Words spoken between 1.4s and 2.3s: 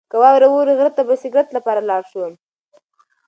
لپاره لاړ شو.